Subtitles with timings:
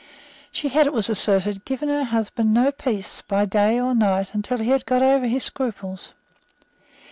[0.51, 4.35] She had, it was asserted, given her husband no peace by day or by night
[4.41, 6.13] till he had got over his scruples.